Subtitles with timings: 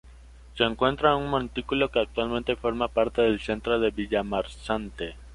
[0.57, 5.13] Se encuentra en un montículo que actualmente forma parte del centro de Villamarchante.